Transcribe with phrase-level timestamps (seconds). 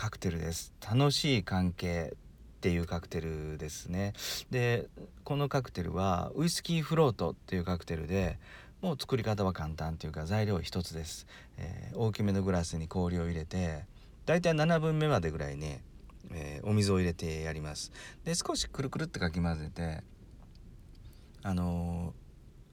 [0.00, 0.72] カクテルです。
[0.80, 2.16] 楽しい関係っ
[2.62, 4.14] ていうカクテルですね。
[4.50, 4.88] で
[5.24, 8.38] このカクテルはウイスキーフロートっていうカクテルで
[8.80, 11.26] もう作り方は簡単というか材料一つです、
[11.58, 13.84] えー、大きめのグラスに氷を入れて
[14.24, 15.84] だいたい7分目までぐらいね、
[16.32, 17.92] えー、お水を入れてやります。
[18.24, 20.02] で少しくるくるってかき混ぜて
[21.42, 22.14] あの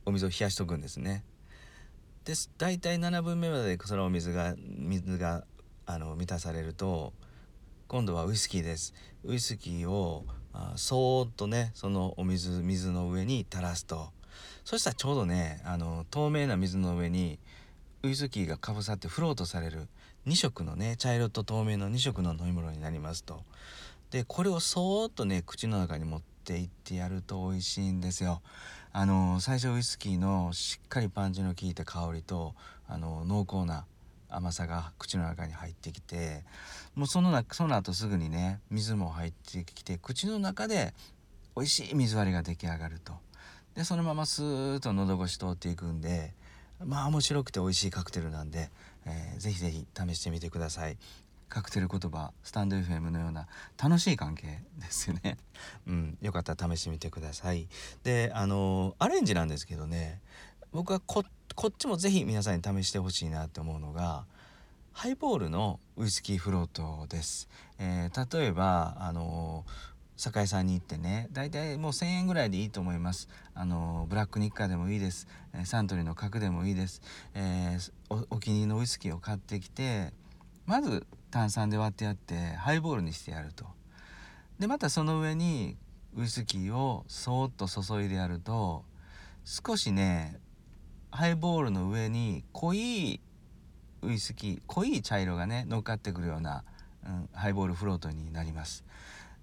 [0.05, 1.25] ー、お水を冷やしとくんですね。
[2.23, 5.43] です大体7分目までそのお水が水が
[5.87, 7.13] あの満たされると
[7.87, 8.93] 今度はウイスキーです。
[9.23, 14.09] ウイスキーをあそーっとねそのお水水の上に垂らすと。
[14.65, 17.39] そしたらちょうどねあの透明な水の上に
[18.03, 19.87] ウイスキーがかぶさってフロートされる
[20.27, 23.41] 2色のね茶色と透明の2色の飲み物になりますと。
[24.11, 28.41] でこれをそーっとね口の中に持っていってやると美味しいんですよ。
[28.91, 32.53] あの最初ウイスキーのしっかりパンチの効いた香りと
[32.89, 33.85] あの濃厚な
[34.29, 36.43] 甘さが口の中に入ってきて
[36.95, 40.93] もうそのなその後すぐにね水も入ってきて口の中で
[41.55, 43.13] 美味しい水割りが出来上がると。
[43.75, 46.33] でそのままスーッと喉越し通っていくんで
[46.83, 48.69] まあ面白くて美味しいカクテルなんで、
[49.05, 50.97] えー、ぜひぜひ試してみてください。
[51.49, 53.47] カクテル言葉スタンド FM のような
[53.81, 55.37] 楽しい関係ですよね。
[55.87, 57.67] うんよかったら試してみてください。
[58.03, 60.21] であのアレンジなんですけどね
[60.71, 61.23] 僕はこ
[61.57, 64.25] こっちもぜひ皆さんに試してほしいなって思うのが
[64.93, 67.49] ハイボールのウイスキーフロートです、
[67.79, 69.65] えー、例えばあの
[70.17, 73.27] 酒屋さんに行ってね大体もう1,000円ぐらいでいいと思います。
[73.55, 75.27] あのブラックニッカでもいいです。
[75.65, 77.01] サントリーの角でもいいです、
[77.33, 80.13] えー、おお気に入りのウイスキーを買ってきて
[80.67, 83.65] まず炭酸で割ってやってハイボールにしてやると。
[84.59, 85.75] でまたその上に
[86.15, 88.85] ウイスキーをそーっと注いでやると
[89.43, 90.39] 少しね
[91.11, 93.19] ハイボールの上に濃い
[94.01, 96.63] ウイスキー濃い茶色がね乗っかってくるような、
[97.05, 98.83] うん、ハイボールフロートになります。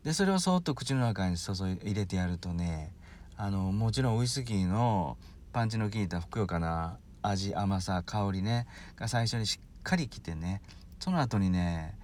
[0.05, 2.93] でそれをそっと口の中に注い入れてやるとね
[3.37, 5.17] あのもちろんウイスキーの
[5.53, 8.67] パンチの効いたふくよかな味甘さ香りね
[8.97, 10.61] が最初にしっかりきてね
[11.01, 11.97] その後にね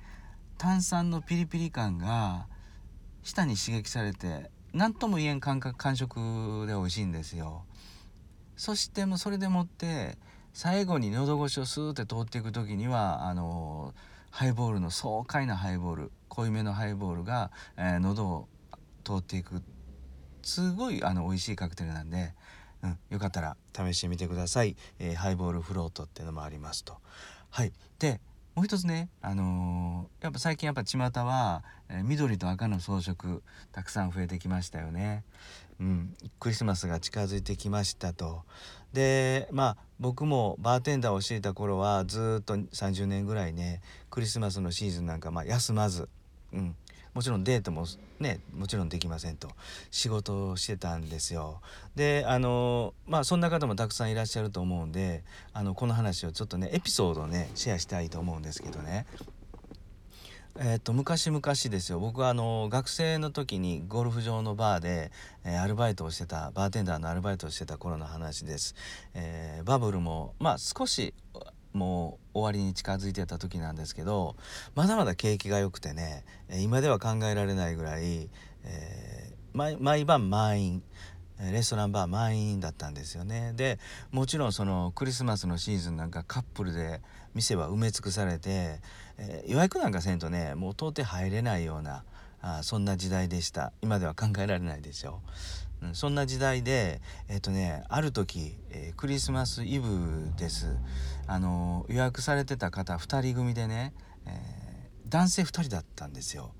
[0.56, 2.46] 炭酸のピリピリ感が
[3.22, 7.64] 舌に刺激されて何とも言えん感覚感触で美味しいんですよ。
[8.60, 10.19] そしてもうそれでもって
[10.53, 13.94] 最後に喉越しをスーッて通っていく時にはあの
[14.31, 18.48] ハイボールの爽快なハイボール濃いめのハイボールが、えー、喉を
[19.03, 19.62] 通っていく。
[20.43, 22.34] すごいあの美味しいカクテルなんで、
[22.82, 26.98] うん、よかったら試してみてください、えー、ハイボールフロートっていうのもありますと。
[27.48, 27.72] はい。
[27.98, 28.21] で
[28.54, 33.40] もう一つね、あのー、やっぱ最近やっぱ巷は、えー、緑と赤の装飾
[33.72, 35.24] たくさん増えてきましたよね。
[35.80, 38.42] うん、クリスマスが近づいてきましたと。
[38.92, 43.80] でまあ僕もバーテンダーをしていた頃はずっと30年ぐらいね
[44.10, 46.08] クリスマスのシーズンなんかまあ休まず、
[46.52, 46.76] うん、
[47.15, 47.87] もちろんデートも
[48.19, 49.48] ねもちろんできませんと
[49.91, 51.60] 仕事をしてたんですよ。
[51.97, 59.06] であのまあそんな方もたくさんいらっしゃると思うんであのこの話をちょっとねエピソードをねシェアしたいと思うんですけどね。
[60.62, 65.12] えーと、昔々ですよ僕はあの学生の時にゴルフ場のバーで、
[65.44, 68.75] えー、アルバイトをしてたバーテンダーのアルバイトをしてた頃の話です、
[69.15, 71.15] えー、バブルもまあ少し
[71.72, 74.36] もう終わりに近づいてた時なんですけど
[74.75, 76.25] まだまだ景気が良くてね
[76.60, 78.28] 今では考えられないぐらい、
[78.64, 80.82] えー、毎晩満員
[81.53, 83.54] レストランバー満員だったんですよね。
[83.56, 83.78] で
[84.10, 87.00] もちろんそのクリスマスのシーズンなんかカップルで
[87.34, 88.80] 店は埋め尽くされて、
[89.16, 92.04] えー、予約なんかせんとねもう到底入れないような
[92.42, 93.72] あそんな時代でした。
[93.82, 95.20] 今では考えられないでしょ
[95.82, 100.66] う、ん、そんな時代でえっ、ー、とねある時、えー、クリスマスイブです。
[101.26, 103.92] あの予約されてた方2人組でね、
[104.26, 106.54] え男性2人だったんですよ。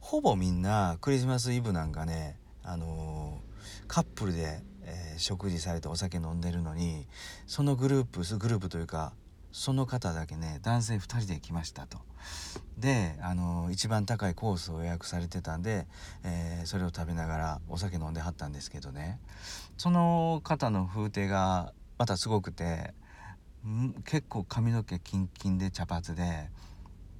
[0.00, 3.40] ほぼみんなクリスマスイブなんかねあの
[3.88, 7.06] カップルで、え食事されてお酒飲んでるのに
[7.46, 9.14] そのグループグループというか
[9.54, 11.98] その方だけね男性2人で来ましたと。
[12.76, 15.86] であの一番高いコースを予約されてたんで、
[16.24, 19.20] えー、それを食べながらお酒飲んではったんですけどね
[19.78, 22.94] その方の風景がまたすごくて
[24.04, 26.50] 結構髪の毛キンキンで茶髪で、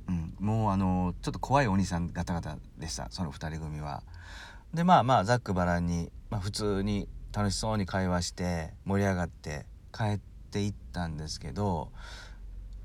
[0.08, 4.02] うん、もうあのちょっと怖いお兄さん方々でしたその2人組は。
[4.74, 11.90] でまあまあざっくばらんに、まあ、普通に楽しそうに会話して盛り上がって帰ってていったんですけど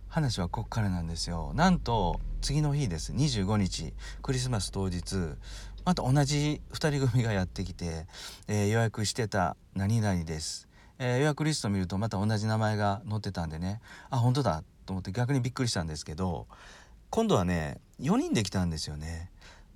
[0.07, 1.51] 話はこっからなんですよ。
[1.53, 3.13] なんと次の日です。
[3.13, 3.93] 25日
[4.23, 5.35] クリスマス当日
[5.85, 8.07] また同じ2人組がやってきて、
[8.47, 10.67] えー、予約してた何々です、
[10.97, 16.47] えー、予約リスト見るとまた同じ名前が載ってたんでねあ本当だと思って逆にびっくりしたんですけど
[17.11, 19.29] 今度はね4人で来たんですよね。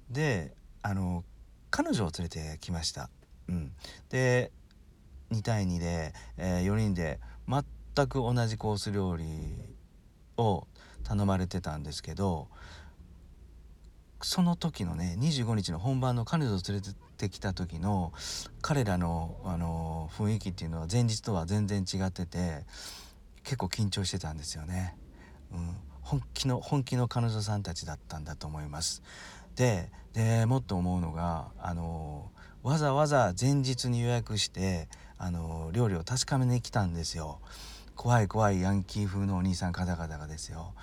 [0.10, 1.24] であの
[1.70, 3.10] 彼女を連れてきました、
[3.50, 3.72] うん、
[4.10, 4.52] で
[5.32, 7.64] 2対2で、えー、4人で全
[7.96, 9.24] 全く同じコース料理
[10.38, 10.66] を
[11.04, 12.48] 頼まれてたんですけど
[14.22, 16.88] その時のね25日の本番の彼女を連れ
[17.18, 18.14] てきた時の
[18.62, 22.64] 彼らのあの雰囲気っていうのは前日とは全然違ってて
[23.44, 24.96] 結構緊張してたんですよね。
[25.52, 29.04] うん、本気の本気の彼女さんたちだったんだと思います。
[29.56, 32.32] ででもっと思うのがあの
[32.64, 34.88] わざわざ前日に予約して
[35.18, 37.40] あの料理を確かめに来たんですよ。
[37.96, 40.74] 怖い怖いヤンキー風のお兄さん方々がですよ。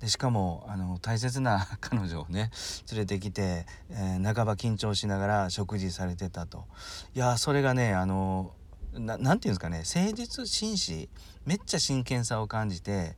[0.00, 2.50] でしかもあの大切な 彼女をね
[2.90, 6.66] 連れてきて、えー、半ば緊張しながら食事されてたと。
[7.14, 8.52] いやそれがねあの
[8.92, 11.08] 何て言うんですかね誠実紳士
[11.44, 13.16] めっちゃ真剣さを感じて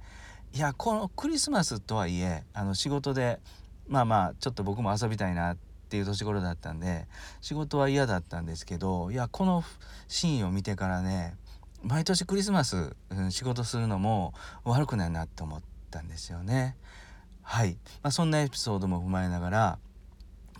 [0.54, 3.40] いやこのクリスマスとはいえあの仕事で
[3.88, 5.56] まあまあちょっと僕も遊びたいなっ
[5.88, 7.06] ていう年頃だったんで
[7.40, 9.64] 仕事は嫌だったんですけどいやこの
[10.08, 11.36] シーンを見てからね
[11.82, 14.34] 毎年クリスマス、うん、仕事するのも
[14.64, 16.76] 悪くないなって思ったんですよね。
[17.42, 19.78] はい、まあ、そんなエピソードも踏まえながら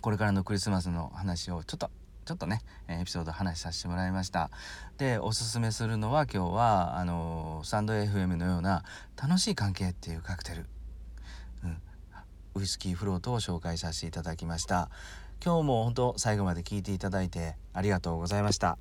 [0.01, 1.89] これからのクリスマスの話をちょっと
[2.25, 4.49] ちょっとねエピソード話させてもらいました。
[4.97, 8.83] でおすすめするのは今日はあのスタンド FM のような
[9.21, 10.65] 楽しい関係っていうカクテル、
[11.63, 11.81] うん、
[12.55, 14.89] ウイスキーフロートを紹介させていただきました。
[15.43, 18.77] 今日も本当最後まで聞いていただいてありがとうございました。